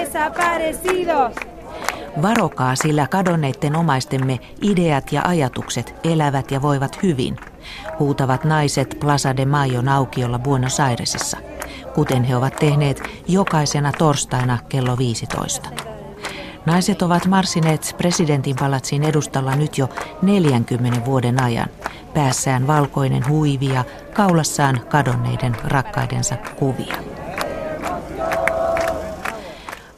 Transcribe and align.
desaparecidos. 0.00 1.34
Varokaa, 2.22 2.76
sillä 2.76 3.06
kadonneiden 3.06 3.76
omaistemme 3.76 4.40
ideat 4.62 5.12
ja 5.12 5.22
ajatukset 5.24 5.94
elävät 6.04 6.50
ja 6.50 6.62
voivat 6.62 7.02
hyvin, 7.02 7.36
huutavat 7.98 8.44
naiset 8.44 8.96
Plaza 9.00 9.36
de 9.36 9.44
Mayon 9.44 9.88
aukiolla 9.88 10.38
Buenos 10.38 10.80
Airesissa, 10.80 11.36
kuten 11.94 12.24
he 12.24 12.36
ovat 12.36 12.56
tehneet 12.56 13.02
jokaisena 13.28 13.92
torstaina 13.92 14.58
kello 14.68 14.98
15. 14.98 15.70
Naiset 16.66 17.02
ovat 17.02 17.26
marssineet 17.26 17.94
presidentin 17.98 18.56
palatsin 18.60 19.04
edustalla 19.04 19.56
nyt 19.56 19.78
jo 19.78 19.88
40 20.22 21.04
vuoden 21.04 21.42
ajan, 21.42 21.68
päässään 22.14 22.66
valkoinen 22.66 23.28
huivi 23.28 23.68
ja 23.68 23.84
kaulassaan 24.14 24.80
kadonneiden 24.88 25.56
rakkaidensa 25.64 26.36
kuvia. 26.56 26.94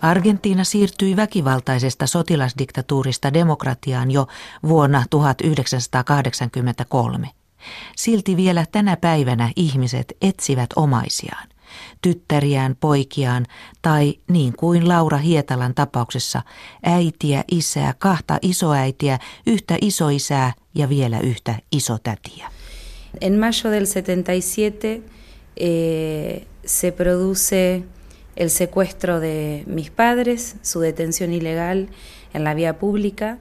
Argentiina 0.03 0.65
siirtyi 0.65 1.17
väkivaltaisesta 1.17 2.07
sotilasdiktatuurista 2.07 3.35
demokratiaan 3.35 4.11
jo 4.11 4.27
vuonna 4.69 5.05
1983. 5.11 7.31
Silti 7.97 8.37
vielä 8.37 8.65
tänä 8.73 8.97
päivänä 8.97 9.51
ihmiset 9.57 10.17
etsivät 10.23 10.71
omaisiaan, 10.77 11.49
tyttäriään, 12.03 12.77
poikiaan 12.81 13.47
tai 13.83 14.15
niin 14.29 14.53
kuin 14.57 14.89
Laura 14.89 15.19
Hietalan 15.19 15.75
tapauksessa, 15.75 16.43
äitiä, 16.85 17.45
isää, 17.51 17.95
kahta 17.99 18.39
isoäitiä, 18.43 19.19
yhtä 19.47 19.77
isoisää 19.81 20.53
ja 20.75 20.89
vielä 20.89 21.21
yhtä 21.21 21.55
isotätiä. 21.73 22.49
En 23.21 23.39
mayo 23.39 23.71
del 23.71 23.87
77 23.87 25.03
eh, 25.57 26.47
se 26.67 26.91
produce 26.91 27.83
el 28.37 28.51
secuestro 28.51 29.21
de 29.21 29.65
mis 29.67 29.91
padres, 29.91 30.57
su 30.63 30.81
detención 30.81 31.33
ilegal 31.33 31.89
en 32.35 32.45
la 32.45 32.55
vía 32.55 32.79
pública. 32.79 33.39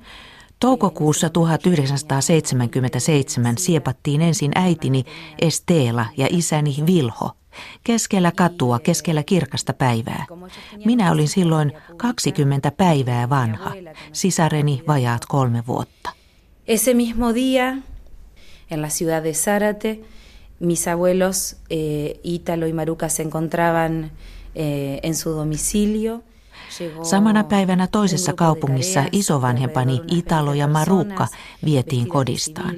Toukokuussa 0.59 1.27
1977 1.27 3.53
siepattiin 3.57 4.21
ensin 4.21 4.51
äitini 4.55 5.05
Estela 5.41 6.05
ja 6.17 6.27
isäni 6.29 6.83
Vilho. 6.85 7.31
Keskellä 7.83 8.31
katua, 8.35 8.79
keskellä 8.79 9.23
kirkasta 9.23 9.73
päivää. 9.73 10.25
Minä 10.85 11.11
olin 11.11 11.27
silloin 11.27 11.73
20 11.97 12.71
päivää 12.71 13.29
vanha, 13.29 13.73
sisareni 14.13 14.83
vajaat 14.87 15.25
kolme 15.25 15.63
vuotta. 15.67 16.11
Ese 16.67 16.93
mismo 16.93 17.33
día, 17.33 17.77
en 18.71 18.81
la 18.81 18.87
ciudad 18.87 19.23
de 19.23 19.33
Zárate, 19.33 19.99
mis 20.59 20.87
abuelos 20.87 21.57
eh, 21.69 22.19
Ítalo 22.23 22.67
y 22.67 22.73
Maruca 22.73 23.09
se 23.09 23.23
encontraban 23.23 24.03
Eh, 24.03 24.09
en 25.03 25.15
su 25.15 25.29
domicilio. 25.29 26.23
Samana 27.03 27.43
päivänä 27.43 27.87
toisessa 27.87 28.33
kaupungissa 28.33 29.03
isovanhempani 29.11 30.01
Italo 30.07 30.53
ja 30.53 30.67
Marukka 30.67 31.27
vietiin 31.65 32.07
kodistaan. 32.07 32.75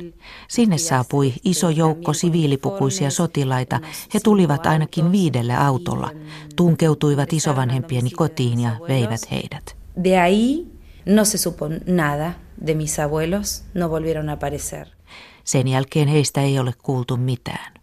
Sinne 0.48 0.78
saapui 0.78 1.34
iso 1.44 1.70
joukko 1.70 2.14
siviilipukuisia 2.14 3.10
sotilaita. 3.10 3.80
He 4.14 4.20
tulivat 4.20 4.66
ainakin 4.66 5.12
viidelle 5.12 5.56
autolla, 5.56 6.10
tunkeutuivat 6.56 7.34
isovanhempieni 7.34 8.10
kotiin 8.10 8.60
ja 8.60 8.72
veivät 8.88 9.32
heidät. 9.32 9.76
De 10.04 10.20
ahí 10.20 10.66
no 11.06 11.26
se 11.26 11.38
supo 11.38 11.66
nada 11.88 12.33
de 12.67 12.73
mis 12.73 13.00
abuelos, 13.00 13.64
no 13.73 13.89
volvieron 13.89 14.30
a 14.30 14.33
aparecer. 14.33 14.88
Sen 15.44 15.67
jälkeen 15.67 16.08
heistä 16.08 16.42
ei 16.42 16.60
ole 16.60 16.73
kuultu 16.83 17.17
mitään. 17.17 17.73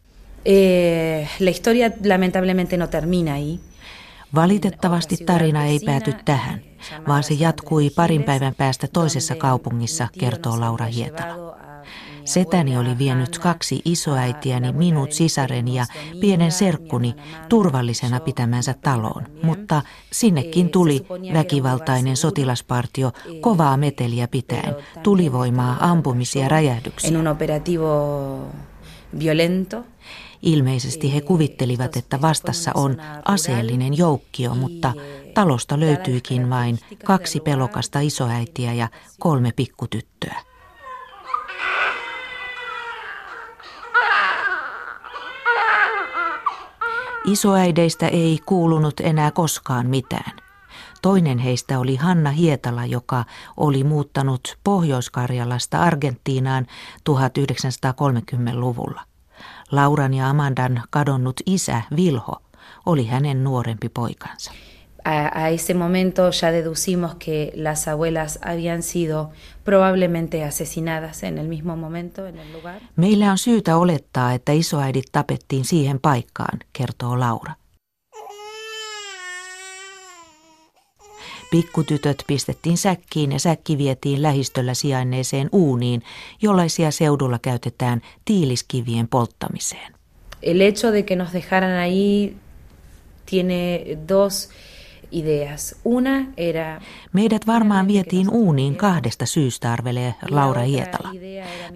Eh, 0.45 1.29
la 1.41 1.51
historia 1.51 1.91
lamentablemente 2.05 2.77
no 2.77 2.87
termina 2.87 3.33
ahí. 3.33 3.61
Valitettavasti 4.35 5.17
tarina 5.27 5.65
ei 5.65 5.81
pääty 5.87 6.15
tähän, 6.25 6.61
vaan 7.09 7.23
se 7.23 7.35
jatkui 7.35 7.91
parin 7.91 8.23
päivän 8.23 8.55
päästä 8.55 8.87
toisessa 8.93 9.35
kaupungissa, 9.35 10.09
kertoo 10.19 10.61
Laura 10.61 10.87
Hietala. 10.87 11.57
Setäni 12.25 12.79
oli 12.79 12.99
vienyt 12.99 13.39
kaksi 13.39 13.83
isoäitiäni, 13.85 14.73
minut, 14.73 15.13
sisareni 15.13 15.75
ja 15.75 15.85
pienen 16.21 16.53
serkkuni 16.53 17.15
turvallisena 17.49 18.21
pitämänsä 18.21 18.75
taloon, 18.83 19.27
mutta 19.43 19.83
sinnekin 20.13 20.69
tuli 20.69 21.07
väkivaltainen 21.33 22.17
sotilaspartio 22.17 23.13
kovaa 23.41 23.77
meteliä 23.77 24.29
pitäen, 24.29 24.77
tulivoimaa, 25.03 25.77
ampumisia, 25.81 26.49
räjähdyksiä. 26.49 27.11
violento. 29.19 29.85
Ilmeisesti 30.43 31.15
he 31.15 31.21
kuvittelivat, 31.21 31.97
että 31.97 32.21
vastassa 32.21 32.71
on 32.75 32.97
aseellinen 33.25 33.99
joukkio, 33.99 34.55
mutta 34.55 34.93
talosta 35.35 35.81
löytyikin 35.81 36.51
vain 36.51 36.79
kaksi 37.05 37.41
pelokasta 37.41 38.01
isoäitiä 38.01 38.73
ja 38.73 38.89
kolme 39.19 39.53
pikkutyttöä. 39.57 40.41
Isoäideistä 47.25 48.09
ei 48.09 48.39
kuulunut 48.47 49.01
enää 49.01 49.31
koskaan 49.31 49.87
mitään. 49.87 50.33
Toinen 51.03 51.39
heistä 51.39 51.79
oli 51.79 51.97
Hanna 51.97 52.31
Hietala, 52.31 52.87
joka 52.87 53.25
oli 53.57 53.85
muuttanut 53.85 54.59
Pohjois-Karjalasta 54.65 55.81
Argentiinaan 55.81 56.67
1930-luvulla. 57.11 59.10
Lauran 59.73 60.15
ja 60.15 60.31
Amandan 60.31 60.83
kadonnut 60.91 61.41
isä 61.47 61.83
Vilho 61.97 62.43
oli 62.87 63.07
hänen 63.07 63.45
nuorempi 63.45 63.89
poikansa. 63.89 64.53
A, 65.05 65.43
a 65.43 65.49
ese 65.49 65.75
momento 65.75 66.23
ya 66.43 66.53
deducimos 66.53 67.15
que 67.15 67.53
las 67.55 67.89
abuelas 67.89 68.39
habían 68.43 68.83
sido 68.83 69.31
probablemente 69.65 70.45
asesinadas 70.45 71.23
en 71.23 71.39
el 71.39 71.49
mismo 71.49 71.77
momento, 71.77 72.27
en 72.27 72.39
el 72.39 72.53
lugar. 72.53 72.81
Meillä 72.97 73.31
on 73.31 73.39
syytä 73.39 73.77
olettaa, 73.77 74.33
että 74.33 74.53
isoäidit 74.53 75.05
tapettiin 75.13 75.65
siihen 75.65 76.01
paikkaan, 76.01 76.59
kertoo 76.73 77.21
Laura. 77.21 77.53
Pikkutytöt 81.51 82.25
pistettiin 82.27 82.79
säkkiin 82.79 83.33
ja 83.33 83.39
säkki 83.39 83.79
vietiin 83.79 84.23
lähistöllä 84.23 84.75
sijainneeseen 84.75 85.49
uuniin, 85.53 86.03
jollaisia 86.43 86.91
seudulla 86.91 87.39
käytetään 87.39 88.01
tiiliskivien 88.25 89.09
polttamiseen. 89.09 89.95
El 90.43 90.61
hecho 90.61 90.93
de 90.93 91.03
que 91.03 91.17
nos 91.17 91.33
dejaran 91.33 91.79
ahí 91.79 92.37
tiene 93.27 93.81
dos 94.09 94.49
ideas. 95.11 95.77
Una 95.85 96.27
era... 96.37 96.81
Meidät 97.13 97.47
varmaan 97.47 97.89
vietiin 97.89 98.31
uuniin 98.31 98.77
kahdesta 98.77 99.27
syystä, 99.27 99.73
arvelee 99.73 100.15
Laura 100.31 100.63
Hietala. 100.63 101.11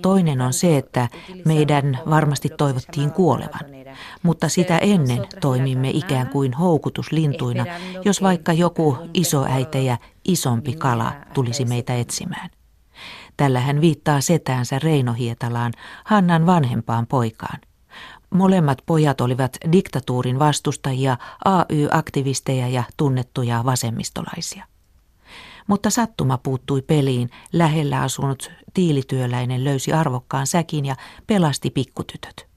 Toinen 0.02 0.40
on 0.40 0.52
se, 0.52 0.76
että 0.76 1.08
meidän 1.44 1.98
varmasti 2.10 2.48
toivottiin 2.48 3.10
kuolevan 3.10 3.83
mutta 4.22 4.48
sitä 4.48 4.78
ennen 4.78 5.26
toimimme 5.40 5.90
ikään 5.90 6.28
kuin 6.28 6.52
houkutuslintuina, 6.52 7.66
jos 8.04 8.22
vaikka 8.22 8.52
joku 8.52 8.98
isoäite 9.14 9.82
ja 9.82 9.98
isompi 10.24 10.72
kala 10.72 11.12
tulisi 11.34 11.64
meitä 11.64 11.96
etsimään. 11.96 12.50
Tällä 13.36 13.60
hän 13.60 13.80
viittaa 13.80 14.20
setäänsä 14.20 14.78
Reino 14.78 15.12
Hietalaan, 15.12 15.72
Hannan 16.04 16.46
vanhempaan 16.46 17.06
poikaan. 17.06 17.58
Molemmat 18.30 18.78
pojat 18.86 19.20
olivat 19.20 19.56
diktatuurin 19.72 20.38
vastustajia, 20.38 21.16
AY-aktivisteja 21.44 22.68
ja 22.68 22.82
tunnettuja 22.96 23.64
vasemmistolaisia. 23.64 24.66
Mutta 25.66 25.90
sattuma 25.90 26.38
puuttui 26.38 26.82
peliin, 26.82 27.30
lähellä 27.52 28.00
asunut 28.00 28.50
tiilityöläinen 28.74 29.64
löysi 29.64 29.92
arvokkaan 29.92 30.46
säkin 30.46 30.84
ja 30.84 30.96
pelasti 31.26 31.70
pikkutytöt. 31.70 32.53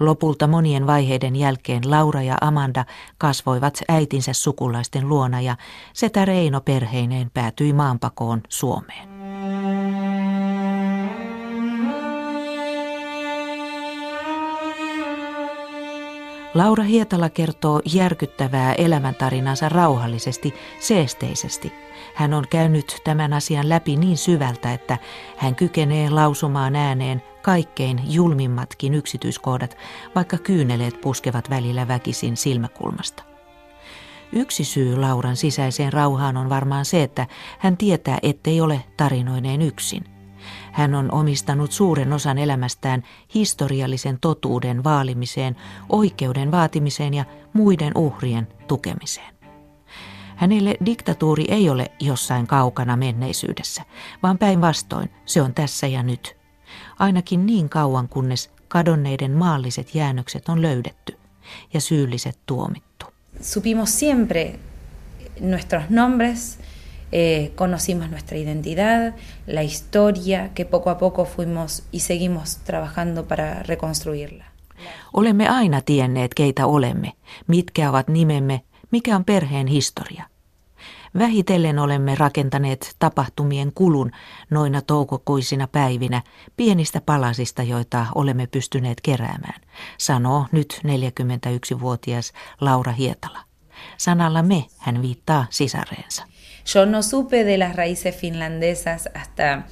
Lopulta 0.00 0.46
monien 0.46 0.86
vaiheiden 0.86 1.36
jälkeen 1.36 1.90
Laura 1.90 2.22
ja 2.22 2.36
Amanda 2.40 2.84
kasvoivat 3.18 3.78
äitinsä 3.88 4.32
sukulaisten 4.32 5.08
luona 5.08 5.40
ja 5.40 5.56
setä 5.92 6.24
Reino 6.24 6.60
perheineen 6.60 7.30
päätyi 7.34 7.72
maanpakoon 7.72 8.42
Suomeen. 8.48 9.08
Laura 16.54 16.84
Hietala 16.84 17.28
kertoo 17.28 17.80
järkyttävää 17.94 18.74
elämäntarinansa 18.74 19.68
rauhallisesti, 19.68 20.54
seesteisesti. 20.80 21.72
Hän 22.14 22.34
on 22.34 22.44
käynyt 22.50 23.00
tämän 23.04 23.32
asian 23.32 23.68
läpi 23.68 23.96
niin 23.96 24.16
syvältä, 24.16 24.72
että 24.72 24.98
hän 25.36 25.54
kykenee 25.54 26.10
lausumaan 26.10 26.76
ääneen 26.76 27.22
kaikkein 27.42 28.02
julmimmatkin 28.06 28.94
yksityiskohdat, 28.94 29.76
vaikka 30.14 30.38
kyyneleet 30.38 31.00
puskevat 31.00 31.50
välillä 31.50 31.88
väkisin 31.88 32.36
silmäkulmasta. 32.36 33.22
Yksi 34.32 34.64
syy 34.64 34.96
Lauran 34.96 35.36
sisäiseen 35.36 35.92
rauhaan 35.92 36.36
on 36.36 36.48
varmaan 36.48 36.84
se, 36.84 37.02
että 37.02 37.26
hän 37.58 37.76
tietää, 37.76 38.18
ettei 38.22 38.60
ole 38.60 38.84
tarinoineen 38.96 39.62
yksin– 39.62 40.04
Hän 40.72 40.94
on 40.94 41.12
omistanut 41.12 41.72
suuren 41.72 42.12
osan 42.12 42.38
elämästään 42.38 43.02
historiallisen 43.34 44.18
totuuden 44.20 44.84
vaalimiseen, 44.84 45.56
oikeuden 45.88 46.50
vaatimiseen 46.50 47.14
ja 47.14 47.24
muiden 47.52 47.92
uhrien 47.96 48.48
tukemiseen. 48.66 49.34
Hänelle 50.36 50.76
diktatuuri 50.86 51.44
ei 51.48 51.70
ole 51.70 51.90
jossain 52.00 52.46
kaukana 52.46 52.96
menneisyydessä, 52.96 53.82
vaan 54.22 54.38
päinvastoin 54.38 55.10
se 55.26 55.42
on 55.42 55.54
tässä 55.54 55.86
ja 55.86 56.02
nyt. 56.02 56.37
Ainakin 56.98 57.46
niin 57.46 57.68
kauan 57.68 58.08
kunnes 58.08 58.50
kadonneiden 58.68 59.30
maalliset 59.32 59.94
jäännökset 59.94 60.48
on 60.48 60.62
löydetty 60.62 61.16
ja 61.74 61.80
syylliset 61.80 62.38
tuomittu. 62.46 63.06
Supimos 63.40 63.98
siempre 63.98 64.58
nuestros 65.40 65.82
nombres, 65.90 66.58
eh, 67.12 67.50
conocimos 67.54 68.10
nuestra 68.10 68.36
identidad, 68.36 69.14
la 69.46 69.60
historia 69.60 70.48
que 70.54 70.64
poco 70.64 70.90
a 70.90 70.98
poco 70.98 71.24
fuimos 71.24 71.82
y 71.92 72.00
seguimos 72.00 72.56
trabajando 72.56 73.24
para 73.24 73.62
reconstruirla. 73.62 74.44
Olemme 75.12 75.48
aina 75.48 75.80
tienneet, 75.80 76.34
keitä 76.34 76.66
olemme, 76.66 77.12
mitkä 77.46 77.90
ovat 77.90 78.08
nimemme, 78.08 78.60
mikä 78.90 79.16
on 79.16 79.24
perheen 79.24 79.66
historia. 79.66 80.24
Vähitellen 81.18 81.78
olemme 81.78 82.14
rakentaneet 82.14 82.96
tapahtumien 82.98 83.72
kulun 83.72 84.10
noina 84.50 84.82
toukokuisina 84.82 85.66
päivinä 85.66 86.22
pienistä 86.56 87.00
palasista, 87.00 87.62
joita 87.62 88.06
olemme 88.14 88.46
pystyneet 88.46 89.00
keräämään, 89.00 89.60
sanoo 89.98 90.46
nyt 90.52 90.80
41-vuotias 90.84 92.32
Laura 92.60 92.92
Hietala. 92.92 93.38
Sanalla 93.96 94.42
me 94.42 94.64
hän 94.78 95.02
viittaa 95.02 95.46
sisareensa. 95.50 96.24
Yo 96.74 96.86
no 96.86 97.02
supe 97.02 97.44
de 97.44 97.58
las 97.58 97.76
raíces 97.76 98.16
finlandesas 98.16 99.08
hasta, 99.14 99.62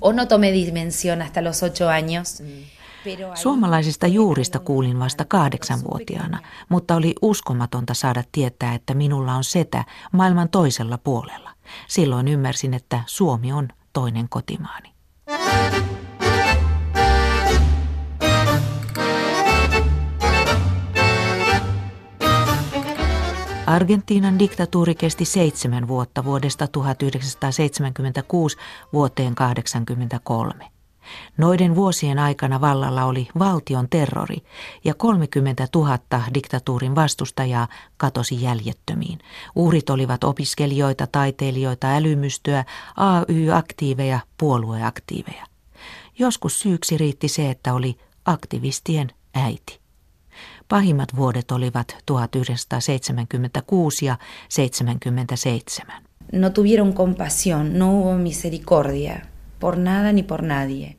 o 0.00 0.12
no 0.12 0.26
tomé 0.26 0.52
dimensión 0.52 1.22
hasta 1.22 1.44
los 1.44 1.62
ocho 1.62 1.88
años. 1.88 2.40
Mm. 2.40 2.81
Suomalaisista 3.34 4.06
juurista 4.06 4.58
kuulin 4.58 4.98
vasta 4.98 5.24
kahdeksanvuotiaana, 5.24 6.38
mutta 6.68 6.94
oli 6.94 7.14
uskomatonta 7.22 7.94
saada 7.94 8.24
tietää, 8.32 8.74
että 8.74 8.94
minulla 8.94 9.34
on 9.34 9.44
setä 9.44 9.84
maailman 10.12 10.48
toisella 10.48 10.98
puolella. 10.98 11.50
Silloin 11.88 12.28
ymmärsin, 12.28 12.74
että 12.74 13.00
Suomi 13.06 13.52
on 13.52 13.68
toinen 13.92 14.28
kotimaani. 14.28 14.92
Argentiinan 23.66 24.38
diktatuuri 24.38 24.94
kesti 24.94 25.24
seitsemän 25.24 25.88
vuotta 25.88 26.24
vuodesta 26.24 26.66
1976 26.66 28.56
vuoteen 28.92 29.34
1983. 29.34 30.71
Noiden 31.36 31.74
vuosien 31.74 32.18
aikana 32.18 32.60
vallalla 32.60 33.04
oli 33.04 33.28
valtion 33.38 33.88
terrori 33.88 34.36
ja 34.84 34.94
30 34.94 35.68
000 35.74 35.98
diktatuurin 36.34 36.94
vastustajaa 36.94 37.68
katosi 37.96 38.42
jäljettömiin. 38.42 39.18
Uhrit 39.54 39.90
olivat 39.90 40.24
opiskelijoita, 40.24 41.06
taiteilijoita, 41.06 41.94
älymystöä, 41.94 42.64
AY-aktiiveja, 42.96 44.20
puolueaktiiveja. 44.38 45.46
Joskus 46.18 46.60
syyksi 46.60 46.98
riitti 46.98 47.28
se, 47.28 47.50
että 47.50 47.74
oli 47.74 47.96
aktivistien 48.24 49.10
äiti. 49.34 49.80
Pahimmat 50.68 51.16
vuodet 51.16 51.50
olivat 51.50 51.96
1976 52.06 54.06
ja 54.06 54.18
77. 54.48 56.02
No 56.32 56.50
tuvieron 56.50 56.94
compasión, 56.94 57.78
no 57.78 57.90
hubo 57.90 58.14
misericordia 58.14 59.32
por 59.62 59.76
nada 59.76 60.12
ni 60.12 60.22
por 60.22 60.42
nadie. 60.42 60.96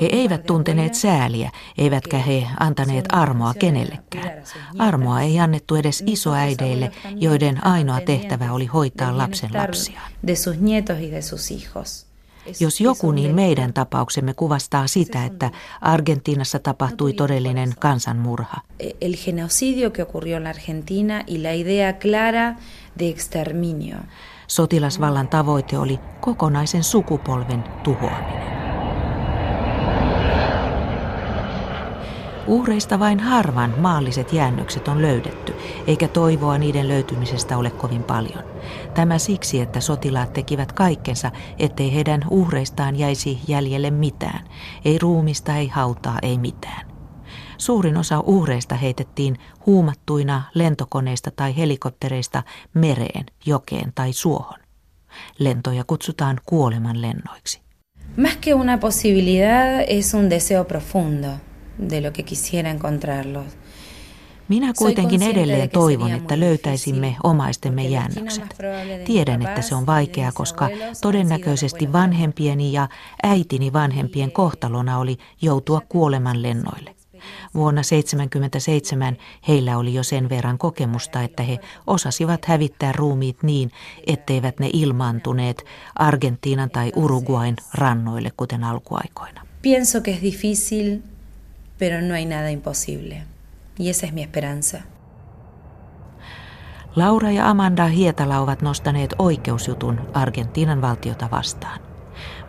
He 0.00 0.06
eivät 0.12 0.46
tunteneet 0.46 0.94
sääliä, 0.94 1.50
eivätkä 1.78 2.18
he 2.18 2.46
antaneet 2.60 3.04
armoa 3.08 3.54
kenellekään. 3.54 4.42
Armoa 4.78 5.20
ei 5.20 5.40
annettu 5.40 5.74
edes 5.74 6.02
isoäideille, 6.06 6.90
joiden 7.14 7.66
ainoa 7.66 8.00
tehtävä 8.00 8.52
oli 8.52 8.66
hoitaa 8.66 9.18
lapsen 9.18 9.50
lapsia. 9.54 10.00
Jos 12.60 12.80
joku, 12.80 13.10
niin 13.10 13.34
meidän 13.34 13.72
tapauksemme 13.72 14.34
kuvastaa 14.34 14.86
sitä, 14.86 15.24
että 15.24 15.50
Argentiinassa 15.80 16.58
tapahtui 16.58 17.12
todellinen 17.12 17.72
kansanmurha. 17.78 18.56
El 19.00 19.14
genocidio 19.24 19.90
que 19.90 20.02
ocurrió 20.02 20.36
en 20.36 20.46
Argentina 20.46 21.24
y 21.28 21.42
la 21.42 21.52
idea 21.52 21.92
clara 21.92 22.54
de 22.98 23.08
exterminio. 23.08 23.96
Sotilasvallan 24.46 25.28
tavoite 25.28 25.78
oli 25.78 26.00
kokonaisen 26.20 26.84
sukupolven 26.84 27.64
tuhoaminen. 27.82 28.39
Uhreista 32.46 32.98
vain 32.98 33.20
harvan 33.20 33.74
maalliset 33.78 34.32
jäännökset 34.32 34.88
on 34.88 35.02
löydetty, 35.02 35.54
eikä 35.86 36.08
toivoa 36.08 36.58
niiden 36.58 36.88
löytymisestä 36.88 37.58
ole 37.58 37.70
kovin 37.70 38.02
paljon. 38.02 38.44
Tämä 38.94 39.18
siksi, 39.18 39.60
että 39.60 39.80
sotilaat 39.80 40.32
tekivät 40.32 40.72
kaikkensa, 40.72 41.30
ettei 41.58 41.94
heidän 41.94 42.24
uhreistaan 42.30 42.96
jäisi 42.96 43.38
jäljelle 43.48 43.90
mitään. 43.90 44.48
Ei 44.84 44.98
ruumista, 44.98 45.56
ei 45.56 45.68
hautaa, 45.68 46.18
ei 46.22 46.38
mitään. 46.38 46.90
Suurin 47.58 47.96
osa 47.96 48.20
uhreista 48.20 48.74
heitettiin 48.74 49.36
huumattuina 49.66 50.42
lentokoneista 50.54 51.30
tai 51.30 51.56
helikoptereista 51.56 52.42
mereen, 52.74 53.26
jokeen 53.46 53.92
tai 53.94 54.12
suohon. 54.12 54.58
Lentoja 55.38 55.84
kutsutaan 55.86 56.38
kuoleman 56.46 57.02
lennoiksi. 57.02 57.60
Más 58.16 58.36
que 58.46 58.54
una 58.54 58.78
posibilidad 58.78 59.84
es 59.86 60.14
un 60.14 60.30
deseo 60.30 60.64
profundo 60.64 61.28
de 61.90 62.00
lo 62.00 62.10
que 62.10 62.24
quisiera 62.24 62.70
encontrarlos. 62.70 63.46
Minä 64.48 64.72
kuitenkin 64.78 65.22
edelleen 65.22 65.70
toivon, 65.70 66.12
että 66.12 66.40
löytäisimme 66.40 67.16
omaistemme 67.22 67.84
jäännökset. 67.84 68.56
Tiedän, 69.04 69.46
että 69.46 69.62
se 69.62 69.74
on 69.74 69.86
vaikeaa, 69.86 70.32
koska 70.32 70.68
todennäköisesti 71.00 71.92
vanhempieni 71.92 72.72
ja 72.72 72.88
äitini 73.22 73.72
vanhempien 73.72 74.32
kohtalona 74.32 74.98
oli 74.98 75.18
joutua 75.42 75.82
kuoleman 75.88 76.42
lennoille. 76.42 76.94
Vuonna 77.54 77.82
1977 77.82 79.16
heillä 79.48 79.78
oli 79.78 79.94
jo 79.94 80.02
sen 80.02 80.28
verran 80.28 80.58
kokemusta, 80.58 81.22
että 81.22 81.42
he 81.42 81.58
osasivat 81.86 82.44
hävittää 82.44 82.92
ruumiit 82.92 83.42
niin, 83.42 83.70
etteivät 84.06 84.58
ne 84.60 84.70
ilmaantuneet 84.72 85.64
Argentiinan 85.94 86.70
tai 86.70 86.92
Uruguain 86.96 87.56
rannoille, 87.74 88.30
kuten 88.36 88.64
alkuaikoina. 88.64 89.46
Pienso 89.62 90.00
que 90.00 90.14
es 90.14 90.22
difícil 90.22 90.98
pero 91.80 92.02
no 92.02 92.14
hay 92.14 92.26
nada 92.26 92.50
imposible. 92.50 93.22
Y 93.78 93.88
esa 93.88 94.06
es 94.06 94.12
mi 94.12 94.22
esperanza. 94.22 94.78
Laura 96.96 97.30
ja 97.32 97.48
Amanda 97.48 97.86
Hietala 97.86 98.40
ovat 98.40 98.62
nostaneet 98.62 99.14
oikeusjutun 99.18 100.00
Argentiinan 100.14 100.82
valtiota 100.82 101.28
vastaan. 101.30 101.80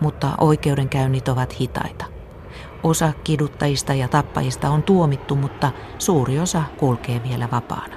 Mutta 0.02 0.32
oikeudenkäynnit 0.38 1.28
ovat 1.28 1.60
hitaita. 1.60 2.06
Osa 2.84 3.14
kiduttajista 3.24 3.94
ja 3.94 4.08
tappajista 4.08 4.70
on 4.70 4.84
tuomittu, 4.84 5.36
mutta 5.36 5.72
suuri 5.98 6.40
osa 6.40 6.64
kulkee 6.78 7.24
vielä 7.24 7.50
vapaana. 7.52 7.96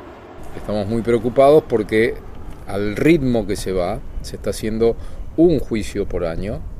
Estamos 0.57 0.88
muy 0.88 1.03
preocupados 1.03 1.64
porque 1.64 2.23
al 2.67 2.97
ritmo 2.97 3.47
que 3.47 3.57
se 3.57 3.73
va, 3.73 3.99
se 4.23 4.37
está 4.37 4.50
haciendo 4.50 4.97
un 5.37 5.61
juicio 5.61 6.07
por 6.07 6.25
año 6.25 6.74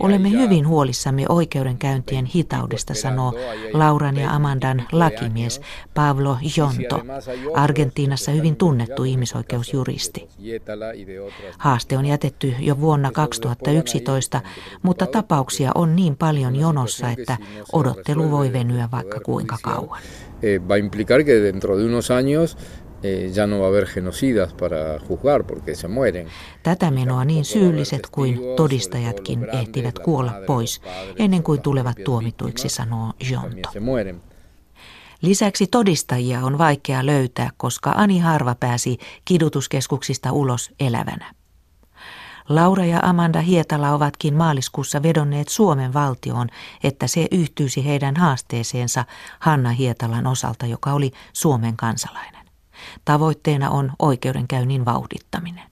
Olemme 0.00 0.30
hyvin 0.30 0.68
huolissamme 0.68 1.24
oikeudenkäyntien 1.28 2.24
hitaudesta, 2.24 2.94
sanoo 2.94 3.34
Lauran 3.72 4.16
ja 4.16 4.30
Amandan 4.30 4.82
lakimies 4.92 5.60
Pablo 5.94 6.38
Jonto, 6.56 7.02
Argentiinassa 7.54 8.30
hyvin 8.30 8.56
tunnettu 8.56 9.04
ihmisoikeusjuristi. 9.04 10.28
Haaste 11.58 11.98
on 11.98 12.06
jätetty 12.06 12.54
jo 12.58 12.80
vuonna 12.80 13.10
2011, 13.10 14.40
mutta 14.82 15.06
tapauksia 15.06 15.72
on 15.74 15.96
niin 15.96 16.16
paljon 16.16 16.56
jonossa, 16.56 17.10
että 17.10 17.36
odottelu 17.72 18.30
voi 18.30 18.52
venyä 18.52 18.88
vaikka 18.92 19.20
kuinka 19.20 19.56
kauan. 19.62 20.00
Eh, 20.42 20.60
va 20.68 20.74
a 20.74 20.76
implicar 20.76 21.24
que 21.24 21.42
dentro 21.42 21.76
de 21.76 21.84
unos 21.84 22.10
años 22.10 22.56
eh, 23.02 23.36
ya 23.36 23.46
no 23.46 23.58
va 23.58 23.64
a 23.64 23.68
haber 23.68 23.86
genocidas 23.94 24.52
para 24.52 24.98
juzgar 25.08 25.44
porque 25.44 25.74
se 25.74 25.88
mueren. 25.88 26.26
Tätä 26.62 26.90
menoa 26.90 27.24
niin 27.24 27.44
syylliset 27.44 28.08
kuin 28.12 28.40
todistajatkin 28.56 29.48
ehtivät 29.52 29.98
kuolla 29.98 30.32
pois 30.46 30.80
ennen 31.18 31.42
kuin 31.42 31.62
tulevat 31.62 31.96
tuomituiksi, 32.04 32.68
sanoo 32.68 33.12
Jonto. 33.30 33.70
Lisäksi 35.22 35.66
todistajia 35.66 36.40
on 36.40 36.58
vaikea 36.58 37.06
löytää, 37.06 37.50
koska 37.56 37.92
Ani 37.96 38.18
harva 38.18 38.54
pääsi 38.54 38.98
kidutuskeskuksista 39.24 40.32
ulos 40.32 40.70
elävänä. 40.80 41.34
Laura 42.48 42.84
ja 42.84 43.00
Amanda 43.02 43.40
Hietala 43.40 43.92
ovatkin 43.92 44.34
maaliskuussa 44.34 45.02
vedonneet 45.02 45.48
Suomen 45.48 45.94
valtioon, 45.94 46.48
että 46.84 47.06
se 47.06 47.26
yhtyisi 47.30 47.84
heidän 47.84 48.16
haasteeseensa 48.16 49.04
Hanna 49.38 49.70
Hietalan 49.70 50.26
osalta, 50.26 50.66
joka 50.66 50.92
oli 50.92 51.10
Suomen 51.32 51.76
kansalainen. 51.76 52.47
Tavoitteena 53.04 53.70
on 53.70 53.92
oikeudenkäynnin 53.98 54.84
vauhdittaminen. 54.84 55.70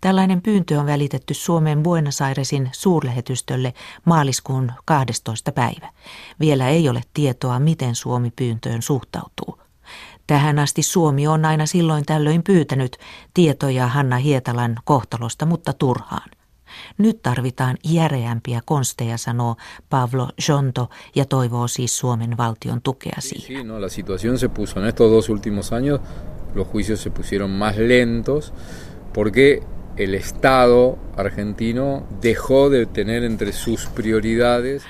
Tällainen 0.00 0.42
pyyntö 0.42 0.80
on 0.80 0.86
välitetty 0.86 1.34
Suomen 1.34 1.82
Buenos 1.82 2.22
Airesin 2.22 2.68
suurlähetystölle 2.72 3.74
maaliskuun 4.04 4.72
12. 4.84 5.52
päivä. 5.52 5.90
Vielä 6.40 6.68
ei 6.68 6.88
ole 6.88 7.00
tietoa, 7.14 7.58
miten 7.58 7.94
Suomi 7.94 8.32
pyyntöön 8.36 8.82
suhtautuu. 8.82 9.58
Tähän 10.26 10.58
asti 10.58 10.82
Suomi 10.82 11.26
on 11.26 11.44
aina 11.44 11.66
silloin 11.66 12.06
tällöin 12.06 12.42
pyytänyt 12.42 12.96
tietoja 13.34 13.86
Hanna 13.86 14.16
Hietalan 14.16 14.76
kohtalosta, 14.84 15.46
mutta 15.46 15.72
turhaan. 15.72 16.30
Nyt 16.98 17.22
tarvitaan 17.22 17.76
järeämpiä 17.84 18.60
konsteja, 18.64 19.18
sanoo 19.18 19.56
Pablo 19.88 20.28
Jonto 20.48 20.90
ja 21.14 21.24
toivoo 21.24 21.68
siis 21.68 21.98
Suomen 21.98 22.36
valtion 22.36 22.82
tukea 22.82 23.16
siihen. 23.18 23.46
Sí, 23.46 23.64
no, 23.64 23.80
la 23.80 23.88
situación 23.88 24.38
se 24.38 24.48
puso 24.48 24.80
en 24.80 24.86
estos 24.86 25.10
dos 25.10 25.28
últimos 25.28 25.72
años, 25.72 26.00
los 26.54 26.66
juicios 26.66 27.00
se 27.00 27.10
pusieron 27.10 27.50
más 27.50 27.76
lentos 27.76 28.52
porque 29.12 29.62
el 29.96 30.14
Estado 30.14 30.98
argentino 31.16 32.06
dejó 32.20 32.70
de 32.70 32.86
tener 32.86 33.24
entre 33.24 33.52
sus 33.52 33.86
prioridades 33.86 34.82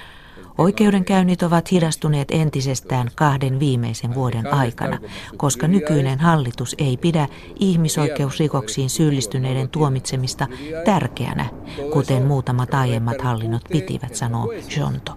Oikeudenkäynnit 0.58 1.42
ovat 1.42 1.72
hidastuneet 1.72 2.28
entisestään 2.30 3.10
kahden 3.14 3.60
viimeisen 3.60 4.14
vuoden 4.14 4.54
aikana, 4.54 4.98
koska 5.36 5.68
nykyinen 5.68 6.18
hallitus 6.18 6.74
ei 6.78 6.96
pidä 6.96 7.28
ihmisoikeusrikoksiin 7.60 8.90
syyllistyneiden 8.90 9.68
tuomitsemista 9.68 10.46
tärkeänä, 10.84 11.46
kuten 11.92 12.26
muutamat 12.26 12.74
aiemmat 12.74 13.22
hallinnot 13.22 13.62
pitivät, 13.72 14.14
sanoo 14.14 14.52
Jonto. 14.76 15.12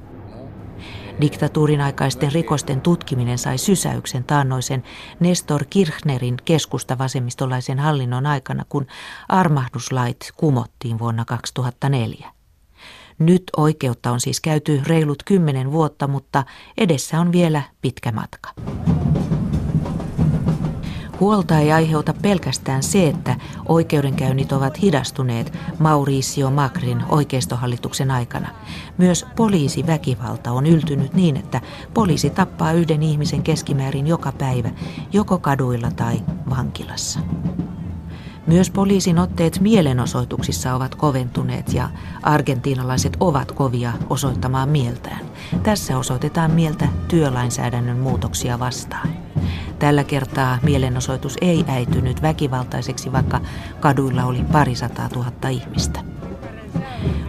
Diktatuurin 1.21 1.81
aikaisten 1.81 2.31
rikosten 2.31 2.81
tutkiminen 2.81 3.37
sai 3.37 3.57
sysäyksen 3.57 4.23
taannoisen 4.23 4.83
Nestor 5.19 5.65
Kirchnerin 5.69 6.37
keskusta-vasemmistolaisen 6.45 7.79
hallinnon 7.79 8.25
aikana, 8.25 8.65
kun 8.69 8.87
armahduslait 9.29 10.31
kumottiin 10.37 10.99
vuonna 10.99 11.25
2004. 11.25 12.36
Nyt 13.19 13.43
oikeutta 13.57 14.11
on 14.11 14.19
siis 14.19 14.41
käyty 14.41 14.81
reilut 14.87 15.23
kymmenen 15.23 15.71
vuotta, 15.71 16.07
mutta 16.07 16.43
edessä 16.77 17.19
on 17.19 17.31
vielä 17.31 17.61
pitkä 17.81 18.11
matka. 18.11 18.49
Huolta 21.19 21.59
ei 21.59 21.71
aiheuta 21.71 22.13
pelkästään 22.21 22.83
se, 22.83 23.07
että 23.07 23.35
oikeudenkäynnit 23.67 24.51
ovat 24.51 24.81
hidastuneet 24.81 25.53
Mauricio 25.79 26.51
Macrin 26.51 27.03
oikeistohallituksen 27.09 28.11
aikana. 28.11 28.49
Myös 28.97 29.25
poliisiväkivalta 29.35 30.51
on 30.51 30.65
yltynyt 30.65 31.13
niin, 31.13 31.37
että 31.37 31.61
poliisi 31.93 32.29
tappaa 32.29 32.71
yhden 32.71 33.03
ihmisen 33.03 33.43
keskimäärin 33.43 34.07
joka 34.07 34.31
päivä, 34.31 34.69
joko 35.13 35.37
kaduilla 35.37 35.91
tai 35.91 36.21
vankilassa. 36.49 37.19
Myös 38.47 38.69
poliisin 38.69 39.19
otteet 39.19 39.59
mielenosoituksissa 39.59 40.75
ovat 40.75 40.95
koventuneet 40.95 41.73
ja 41.73 41.89
argentiinalaiset 42.23 43.17
ovat 43.19 43.51
kovia 43.51 43.93
osoittamaan 44.09 44.69
mieltään. 44.69 45.19
Tässä 45.63 45.97
osoitetaan 45.97 46.51
mieltä 46.51 46.87
työlainsäädännön 47.07 47.97
muutoksia 47.97 48.59
vastaan. 48.59 49.09
Tällä 49.79 50.03
kertaa 50.03 50.57
mielenosoitus 50.63 51.37
ei 51.41 51.65
äitynyt 51.67 52.21
väkivaltaiseksi, 52.21 53.11
vaikka 53.11 53.41
kaduilla 53.79 54.25
oli 54.25 54.43
parisataa 54.51 55.09
tuhatta 55.09 55.47
ihmistä. 55.49 56.06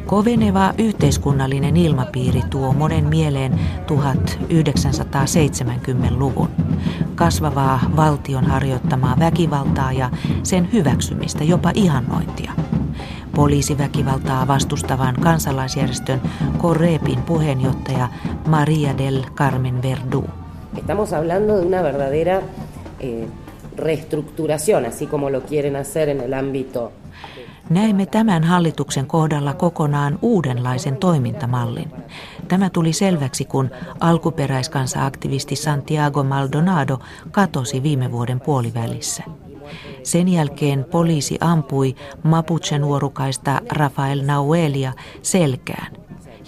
Koveneva 0.09 0.75
yhteiskunnallinen 0.79 1.77
ilmapiiri 1.77 2.43
tuo 2.51 2.73
monen 2.73 3.09
mieleen 3.09 3.61
1970-luvun. 3.87 6.49
Kasvavaa 7.15 7.81
valtion 7.97 8.45
harjoittamaa 8.45 9.17
väkivaltaa 9.19 9.93
ja 9.93 10.11
sen 10.43 10.69
hyväksymistä, 10.73 11.45
jopa 11.45 11.71
ihannointia. 11.75 12.53
Poliisiväkivaltaa 13.37 14.49
vastustavan 14.49 15.15
kansalaisjärjestön 15.21 16.21
Correpin 16.59 17.23
puheenjohtaja 17.23 18.09
Maria 18.47 18.99
del 18.99 19.23
Carmen 19.35 19.83
Verdú. 19.83 20.25
Estamos 20.79 21.13
hablando 21.13 21.57
de 21.57 21.67
una 21.67 21.83
verdadera 21.83 22.41
eh, 23.01 23.27
reestructuración, 23.77 24.87
así 24.87 25.07
como 25.07 25.31
lo 25.31 25.41
quieren 25.41 25.77
hacer 25.77 26.09
en 26.09 26.21
el 26.21 26.35
ámbito 26.35 26.93
Näimme 27.71 28.07
tämän 28.07 28.45
hallituksen 28.45 29.07
kohdalla 29.07 29.55
kokonaan 29.55 30.19
uudenlaisen 30.23 30.97
toimintamallin. 30.97 31.91
Tämä 32.49 32.71
tuli 32.71 32.93
selväksi, 32.93 33.45
kun 33.45 33.71
alkuperäiskansa-aktivisti 34.01 35.57
Santiago 35.57 36.25
Maldonado 36.25 36.99
katosi 37.31 37.83
viime 37.83 38.13
vuoden 38.13 38.41
puolivälissä. 38.41 39.23
Sen 40.03 40.29
jälkeen 40.29 40.85
poliisi 40.85 41.39
ampui 41.41 41.97
Mapuche-nuorukaista 42.23 43.61
Rafael 43.73 44.23
Nauelia 44.25 44.93
selkään. 45.23 45.93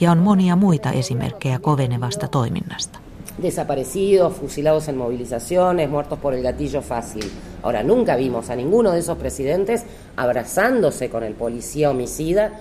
Ja 0.00 0.10
on 0.12 0.18
monia 0.18 0.56
muita 0.56 0.90
esimerkkejä 0.90 1.58
kovenevasta 1.58 2.28
toiminnasta 2.28 2.98
desaparecidos, 3.40 4.34
fusilados 4.34 4.88
en 4.88 4.96
movilizaciones, 4.96 5.88
muertos 5.88 6.18
por 6.18 6.34
el 6.34 6.42
gatillo 6.42 6.82
fácil. 6.82 7.30
Ahora, 7.62 7.82
nunca 7.82 8.16
vimos 8.16 8.50
a 8.50 8.56
ninguno 8.56 8.92
de 8.92 9.00
esos 9.00 9.18
presidentes 9.18 9.84
abrazándose 10.16 11.10
con 11.10 11.22
el 11.22 11.34
policía 11.34 11.90
homicida 11.90 12.52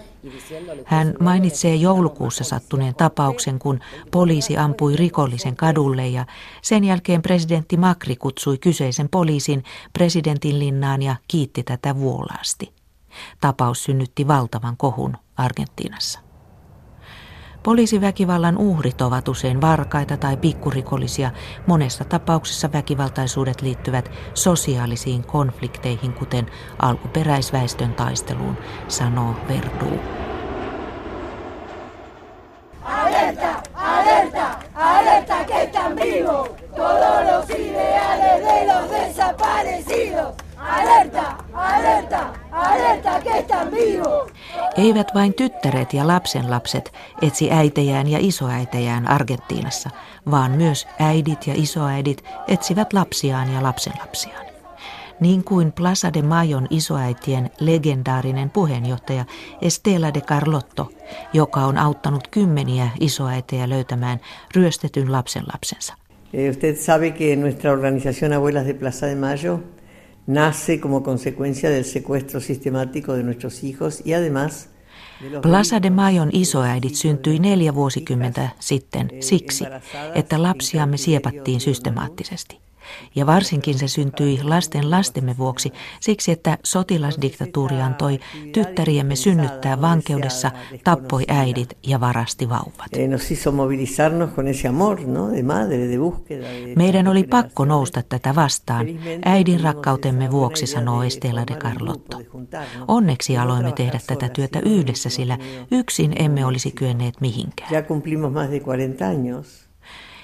hän 0.85 1.15
mainitsee 1.19 1.75
joulukuussa 1.75 2.43
sattuneen 2.43 2.95
tapauksen, 2.95 3.59
kun 3.59 3.79
poliisi 4.11 4.57
ampui 4.57 4.95
rikollisen 4.95 5.55
kadulle 5.55 6.07
ja 6.07 6.25
sen 6.61 6.83
jälkeen 6.83 7.21
presidentti 7.21 7.77
Macri 7.77 8.15
kutsui 8.15 8.57
kyseisen 8.57 9.09
poliisin 9.09 9.63
presidentin 9.93 10.59
linnaan 10.59 11.01
ja 11.01 11.15
kiitti 11.27 11.63
tätä 11.63 11.95
vuolaasti. 11.95 12.73
Tapaus 13.41 13.83
synnytti 13.83 14.27
valtavan 14.27 14.77
kohun 14.77 15.17
Argentiinassa. 15.37 16.28
Poliisiväkivallan 17.63 18.57
uhrit 18.57 19.01
ovat 19.01 19.27
usein 19.27 19.61
varkaita 19.61 20.17
tai 20.17 20.37
pikkurikollisia. 20.37 21.31
Monessa 21.67 22.03
tapauksessa 22.03 22.71
väkivaltaisuudet 22.71 23.61
liittyvät 23.61 24.11
sosiaalisiin 24.33 25.23
konflikteihin, 25.23 26.13
kuten 26.13 26.45
alkuperäisväestön 26.79 27.93
taisteluun, 27.93 28.57
sanoo 28.87 29.35
Verdu. 29.47 29.99
Alerta, 32.81 33.63
alerta, 33.73 34.47
alerta 34.73 35.35
todos 36.75 37.23
los 37.31 37.59
ideales 37.59 38.41
de 38.45 38.67
los 38.67 38.91
desaparecidos. 38.91 40.33
Alerta, 40.57 41.37
alerta, 41.53 42.33
alerta 42.51 43.19
que 43.21 43.39
están 43.39 43.71
vivos. 43.71 44.31
Eivät 44.79 45.11
vain 45.15 45.33
tyttäret 45.33 45.93
ja 45.93 46.07
lapsenlapset 46.07 46.93
etsi 47.21 47.51
äitejään 47.51 48.07
ja 48.07 48.17
isoäitejään 48.21 49.07
Argentiinassa, 49.07 49.89
vaan 50.31 50.51
myös 50.51 50.87
äidit 50.99 51.47
ja 51.47 51.53
isoäidit 51.57 52.23
etsivät 52.47 52.93
lapsiaan 52.93 53.53
ja 53.53 53.63
lapsenlapsiaan. 53.63 54.45
Niin 55.19 55.43
kuin 55.43 55.71
Plaza 55.71 56.13
de 56.13 56.21
Mayon 56.21 56.67
isoäitien 56.69 57.49
legendaarinen 57.59 58.49
puheenjohtaja 58.49 59.25
Estela 59.61 60.13
de 60.13 60.21
Carlotto, 60.21 60.91
joka 61.33 61.59
on 61.59 61.77
auttanut 61.77 62.27
kymmeniä 62.27 62.89
isoäitejä 62.99 63.69
löytämään 63.69 64.19
ryöstetyn 64.55 65.11
lapsenlapsensa. 65.11 65.93
Eh, 66.33 66.49
usted 66.49 66.75
sabe 66.75 67.11
que 67.11 67.35
nuestra 67.35 67.71
organización 67.71 68.33
Abuelas 68.33 68.65
de 68.65 68.73
Plaza 68.73 69.07
de 69.07 69.15
Mayo 69.15 69.59
nace 70.29 70.79
como 70.79 71.01
consecuencia 71.01 71.69
del 71.69 71.83
secuestro 71.83 72.39
sistemático 72.39 73.13
de 73.13 73.23
nuestros 73.23 73.63
hijos 73.63 74.01
y 74.05 74.13
además 74.13 74.69
Plaza 75.41 75.81
de 75.81 75.89
Mayon 75.89 76.29
isoäidit 76.33 76.95
syntyi 76.95 77.39
neljä 77.39 77.75
vuosikymmentä 77.75 78.49
sitten 78.59 79.09
siksi, 79.19 79.65
että 80.15 80.43
lapsiamme 80.43 80.97
siepattiin 80.97 81.59
systemaattisesti 81.59 82.68
ja 83.15 83.25
varsinkin 83.25 83.79
se 83.79 83.87
syntyi 83.87 84.43
lasten 84.43 84.91
lastemme 84.91 85.37
vuoksi 85.37 85.71
siksi, 85.99 86.31
että 86.31 86.57
sotilasdiktatuuri 86.63 87.81
antoi 87.81 88.19
tyttäriemme 88.53 89.15
synnyttää 89.15 89.81
vankeudessa, 89.81 90.51
tappoi 90.83 91.23
äidit 91.27 91.77
ja 91.87 91.99
varasti 91.99 92.49
vauvat. 92.49 92.89
Eh, 92.93 93.09
Meidän 96.75 97.07
oli 97.07 97.23
pakko 97.23 97.65
nousta 97.65 98.03
tätä 98.09 98.35
vastaan, 98.35 98.85
äidin 99.25 99.59
rakkautemme 99.59 100.31
vuoksi, 100.31 100.67
sanoo 100.67 101.03
Estela 101.03 101.43
de 101.47 101.55
Carlotto. 101.55 102.17
Onneksi 102.87 103.37
aloimme 103.37 103.71
tehdä 103.71 103.99
tätä 104.07 104.29
työtä 104.29 104.59
yhdessä, 104.65 105.09
sillä 105.09 105.37
yksin 105.71 106.13
emme 106.19 106.45
olisi 106.45 106.71
kyenneet 106.71 107.21
mihinkään. 107.21 107.69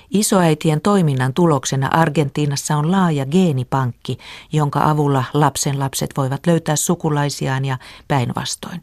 Isoäitien 0.10 0.82
toiminnan 0.82 1.34
tuloksena 1.34 1.88
Argentiinassa 1.88 2.78
on 2.78 2.92
laaja 2.92 3.26
geenipankki, 3.26 4.18
jonka 4.52 4.90
avulla 4.90 5.24
lapsenlapset 5.34 6.10
voivat 6.18 6.48
löytää 6.48 6.76
sukulaisiaan 6.76 7.66
ja 7.66 7.78
päinvastoin. 8.08 8.82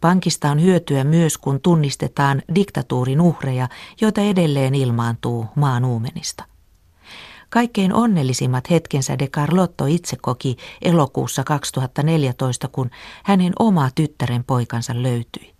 Pankista 0.00 0.50
on 0.50 0.62
hyötyä 0.62 1.04
myös, 1.04 1.38
kun 1.38 1.60
tunnistetaan 1.60 2.42
diktatuurin 2.54 3.20
uhreja, 3.20 3.68
joita 4.00 4.20
edelleen 4.20 4.74
ilmaantuu 4.74 5.46
maan 5.54 5.84
uumenista. 5.84 6.44
Kaikkein 7.50 7.94
onnellisimmat 7.94 8.70
hetkensä 8.70 9.18
de 9.18 9.28
Carlotto 9.28 9.86
itse 9.86 10.16
koki 10.16 10.56
elokuussa 10.82 11.44
2014, 11.44 12.68
kun 12.68 12.90
hänen 13.24 13.52
oma 13.58 13.90
tyttären 13.94 14.44
poikansa 14.44 15.02
löytyi. 15.02 15.59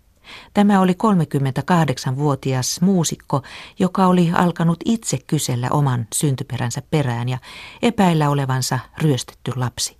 Tämä 0.53 0.79
oli 0.79 0.93
38-vuotias 0.93 2.81
muusikko, 2.81 3.41
joka 3.79 4.07
oli 4.07 4.31
alkanut 4.33 4.79
itse 4.85 5.17
kysellä 5.27 5.67
oman 5.71 6.07
syntyperänsä 6.13 6.81
perään 6.89 7.29
ja 7.29 7.37
epäillä 7.81 8.29
olevansa 8.29 8.79
ryöstetty 9.01 9.51
lapsi. 9.55 9.97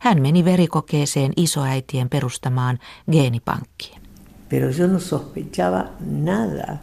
Hän 0.00 0.22
meni 0.22 0.44
verikokeeseen 0.44 1.32
isoäitien 1.36 2.08
perustamaan 2.08 2.78
geenipankkiin. 3.12 4.02
Pero 4.48 4.70
yo 4.78 4.86
no 4.86 4.98
sospechaba 4.98 5.84
nada. 6.00 6.76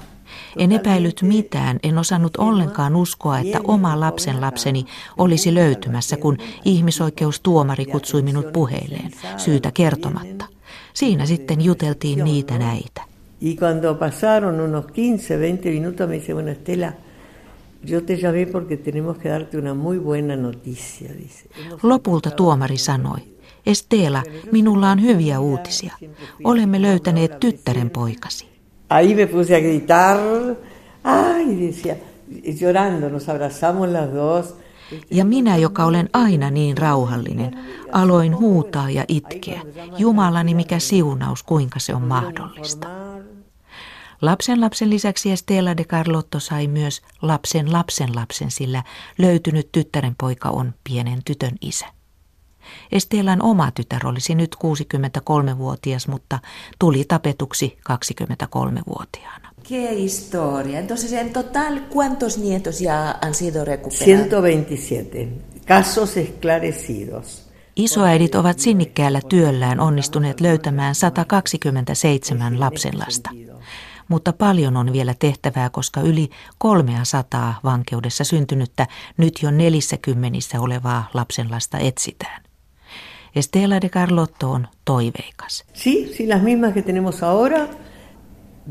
En 0.57 0.71
epäillyt 0.71 1.21
mitään, 1.21 1.79
en 1.83 1.97
osannut 1.97 2.37
ollenkaan 2.37 2.95
uskoa, 2.95 3.39
että 3.39 3.59
oma 3.63 3.99
lapsen 3.99 4.41
lapseni 4.41 4.85
olisi 5.17 5.53
löytymässä, 5.53 6.17
kun 6.17 6.37
ihmisoikeustuomari 6.65 7.85
kutsui 7.85 8.21
minut 8.21 8.53
puheilleen, 8.53 9.11
syytä 9.37 9.71
kertomatta. 9.71 10.45
Siinä 10.93 11.25
sitten 11.25 11.61
juteltiin 11.61 12.23
niitä 12.23 12.57
näitä. 12.57 13.01
Y 13.41 13.55
cuando 13.55 13.95
pasaron 13.95 14.59
unos 14.59 14.85
15, 14.85 15.37
20 15.37 15.69
minutos 15.69 16.07
me 16.07 16.15
dice, 16.15 16.33
bueno 16.33 16.51
Estela, 16.51 16.93
yo 17.83 18.03
te 18.03 18.15
llamé 18.17 18.45
porque 18.45 18.77
tenemos 18.77 19.17
que 19.17 19.29
darte 19.29 19.57
una 19.57 19.73
muy 19.73 19.97
buena 19.97 20.35
noticia, 20.35 21.09
dice. 21.13 21.49
Lopulta 21.83 22.31
tuomari 22.31 22.77
sanoi, 22.77 23.19
Estela, 23.65 24.23
minulla 24.51 24.91
on 24.91 25.01
hyviä 25.03 25.39
uutisia. 25.39 25.93
Olemme 26.43 26.81
löytäneet 26.81 27.39
tyttären 27.39 27.89
poikasi. 27.89 28.45
Ahí 28.89 29.15
me 29.15 29.27
puse 29.27 29.55
a 29.55 29.59
gritar, 29.59 30.19
ay, 31.03 31.55
decía, 31.55 31.95
llorando, 32.59 33.09
nos 33.09 33.29
abrazamos 33.29 33.89
las 33.89 34.13
dos. 34.13 34.55
Ja 35.11 35.25
minä, 35.25 35.57
joka 35.57 35.85
olen 35.85 36.09
aina 36.13 36.49
niin 36.49 36.77
rauhallinen, 36.77 37.59
aloin 37.91 38.37
huutaa 38.37 38.89
ja 38.89 39.05
itkeä. 39.07 39.61
Jumalani, 39.97 40.53
mikä 40.53 40.79
siunaus, 40.79 41.43
kuinka 41.43 41.79
se 41.79 41.95
on 41.95 42.01
mahdollista. 42.01 42.87
Lapsen 44.21 44.61
lapsen 44.61 44.89
lisäksi 44.89 45.31
Estela 45.31 45.77
de 45.77 45.83
Carlotto 45.83 46.39
sai 46.39 46.67
myös 46.67 47.01
lapsen 47.21 47.71
lapsen 47.73 48.15
lapsen, 48.15 48.51
sillä 48.51 48.83
löytynyt 49.17 49.71
tyttären 49.71 50.15
poika 50.19 50.49
on 50.49 50.73
pienen 50.83 51.23
tytön 51.25 51.55
isä. 51.61 51.85
Estelan 52.91 53.41
oma 53.41 53.71
tytär 53.71 54.07
olisi 54.07 54.35
nyt 54.35 54.55
63-vuotias, 54.55 56.07
mutta 56.07 56.39
tuli 56.79 57.05
tapetuksi 57.07 57.77
23-vuotiaana. 57.91 59.50
Qué 59.71 59.93
historia. 59.93 60.79
Entonces, 60.79 61.13
en 61.13 61.31
total, 61.31 61.87
¿cuántos 61.89 62.37
nietos 62.37 62.79
ya 62.79 63.11
han 63.21 63.33
sido 63.33 63.63
recuperados? 63.63 64.05
127 64.05 65.27
casos 65.65 66.17
esclarecidos. 66.17 67.49
Isoäidit 67.75 68.35
ovat 68.35 68.59
sinnikkäällä 68.59 69.21
työllään 69.29 69.79
onnistuneet 69.79 70.41
löytämään 70.41 70.95
127 70.95 72.59
lapsenlasta. 72.59 73.29
Mutta 74.07 74.33
paljon 74.33 74.77
on 74.77 74.93
vielä 74.93 75.15
tehtävää, 75.19 75.69
koska 75.69 76.01
yli 76.01 76.29
300 76.57 77.59
vankeudessa 77.63 78.23
syntynyttä 78.23 78.87
nyt 79.17 79.39
jo 79.41 79.51
40 79.51 80.37
olevaa 80.59 81.09
lapsenlasta 81.13 81.77
etsitään. 81.77 82.43
Estela 83.35 83.81
de 83.81 83.89
Carlotto 83.89 84.51
on 84.51 84.67
toiveikas. 84.85 85.63
Sí, 85.73 86.13
sí, 86.17 86.27
las 86.27 86.41
mismas 86.41 86.73
que 86.73 86.81
tenemos 86.81 87.23
ahora. 87.23 87.67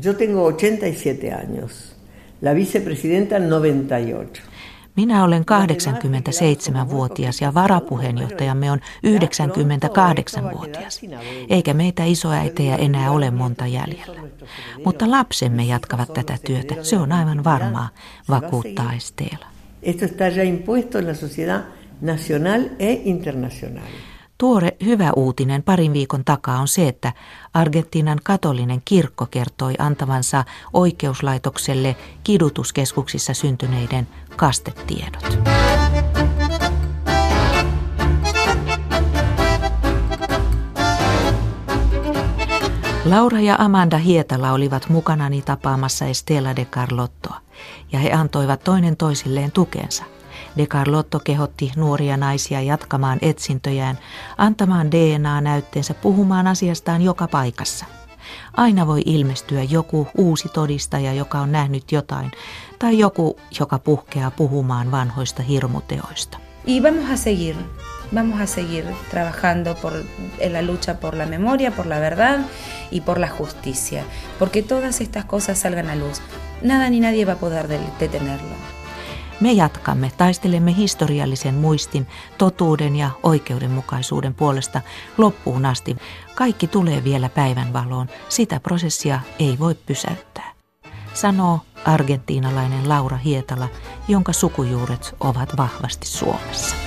Yo 0.03 0.15
tengo 0.15 0.51
87 0.51 1.33
años. 1.33 1.95
La 2.41 2.53
vicepresidenta 2.53 3.37
98. 3.37 4.43
Minä 4.95 5.23
olen 5.23 5.43
87-vuotias 5.43 7.41
ja 7.41 7.53
varapuheenjohtajamme 7.53 8.71
on 8.71 8.79
98-vuotias. 9.07 11.01
Eikä 11.49 11.73
meitä 11.73 12.03
isoäitejä 12.05 12.75
enää 12.75 13.11
ole 13.11 13.31
monta 13.31 13.67
jäljellä. 13.67 14.21
Mutta 14.85 15.11
lapsemme 15.11 15.63
jatkavat 15.63 16.13
tätä 16.13 16.37
työtä. 16.45 16.75
Se 16.83 16.97
on 16.97 17.11
aivan 17.11 17.43
varmaa, 17.43 17.89
vakuuttaa 18.29 18.93
Estela. 18.93 19.45
Esto 19.83 20.05
está 20.05 20.27
ya 20.27 20.43
impuesto 20.43 20.99
en 20.99 21.07
la 21.07 21.13
sociedad 21.13 21.61
nacional 22.01 22.61
e 22.79 22.93
internacional. 23.03 24.10
Tuore 24.41 24.77
hyvä 24.85 25.11
uutinen 25.15 25.63
parin 25.63 25.93
viikon 25.93 26.25
takaa 26.25 26.59
on 26.59 26.67
se, 26.67 26.87
että 26.87 27.13
Argentiinan 27.53 28.19
katolinen 28.23 28.81
kirkko 28.85 29.25
kertoi 29.25 29.73
antavansa 29.79 30.43
oikeuslaitokselle 30.73 31.95
kidutuskeskuksissa 32.23 33.33
syntyneiden 33.33 34.07
kastetiedot. 34.35 35.37
Laura 43.05 43.39
ja 43.39 43.55
Amanda 43.59 43.97
Hietala 43.97 44.51
olivat 44.51 44.89
mukanani 44.89 45.41
tapaamassa 45.41 46.05
Estela 46.05 46.55
de 46.55 46.65
Carlottoa, 46.65 47.41
ja 47.91 47.99
he 47.99 48.11
antoivat 48.11 48.63
toinen 48.63 48.97
toisilleen 48.97 49.51
tukensa– 49.51 50.03
De 50.57 50.65
Carlotto 50.65 51.19
kehotti 51.19 51.71
nuoria 51.75 52.17
naisia 52.17 52.61
jatkamaan 52.61 53.19
etsintöjään, 53.21 53.99
antamaan 54.37 54.91
DNA-näytteensä, 54.91 55.93
puhumaan 55.93 56.47
asiastaan 56.47 57.01
joka 57.01 57.27
paikassa. 57.27 57.85
Aina 58.53 58.87
voi 58.87 59.01
ilmestyä 59.05 59.63
joku 59.63 60.07
uusi 60.17 60.49
todistaja, 60.49 61.13
joka 61.13 61.39
on 61.39 61.51
nähnyt 61.51 61.91
jotain, 61.91 62.31
tai 62.79 62.99
joku, 62.99 63.39
joka 63.59 63.79
puhkeaa 63.79 64.31
puhumaan 64.31 64.91
vanhoista 64.91 65.43
hirmuteoista. 65.43 66.37
Y 66.65 66.79
vamos 66.79 67.09
a 67.09 67.17
seguir, 67.17 67.55
vamos 68.13 68.39
a 68.39 68.45
seguir 68.45 68.85
trabajando 69.09 69.75
por, 69.75 69.93
en 70.37 70.53
la 70.53 70.61
lucha 70.61 70.99
por 70.99 71.15
la 71.15 71.25
memoria, 71.25 71.71
por 71.71 71.87
la 71.87 71.99
verdad 71.99 72.45
y 72.91 73.01
por 73.01 73.19
la 73.19 73.27
justicia, 73.27 74.03
porque 74.37 74.61
todas 74.61 75.01
estas 75.01 75.25
cosas 75.25 75.57
salgan 75.57 75.89
a 75.89 75.95
luz. 75.95 76.21
Nada 76.61 76.89
ni 76.89 76.99
nadie 76.99 77.25
va 77.25 77.33
a 77.33 77.39
poder 77.39 77.67
detenerlo. 77.99 78.80
Me 79.41 79.51
jatkamme, 79.51 80.11
taistelemme 80.17 80.75
historiallisen 80.75 81.53
muistin, 81.55 82.07
totuuden 82.37 82.95
ja 82.95 83.09
oikeudenmukaisuuden 83.23 84.33
puolesta 84.33 84.81
loppuun 85.17 85.65
asti. 85.65 85.97
Kaikki 86.35 86.67
tulee 86.67 87.03
vielä 87.03 87.29
päivänvaloon, 87.29 88.07
sitä 88.29 88.59
prosessia 88.59 89.19
ei 89.39 89.59
voi 89.59 89.75
pysäyttää. 89.75 90.51
Sanoo 91.13 91.59
argentiinalainen 91.85 92.89
Laura 92.89 93.17
Hietala, 93.17 93.67
jonka 94.07 94.33
sukujuuret 94.33 95.15
ovat 95.19 95.57
vahvasti 95.57 96.07
Suomessa. 96.07 96.80